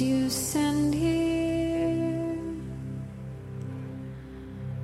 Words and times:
You 0.00 0.30
send 0.30 0.94
here 0.94 2.38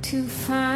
to 0.01 0.27
find. 0.27 0.68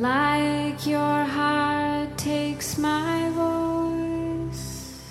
Like 0.00 0.86
your 0.86 1.24
heart 1.24 2.16
takes 2.16 2.78
my 2.78 3.28
voice. 3.34 5.02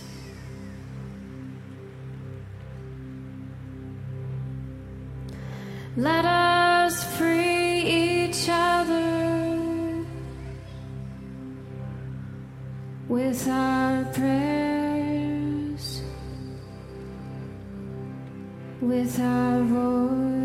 Let 5.95 6.25
us 6.25 7.03
free 7.17 7.81
each 7.81 8.47
other 8.49 10.05
with 13.07 13.47
our 13.47 14.05
prayers, 14.05 16.01
with 18.81 19.19
our 19.19 19.61
voice. 19.61 20.38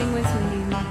sing 0.00 0.12
with 0.14 0.24
me, 0.50 0.64
Mom. 0.70 0.86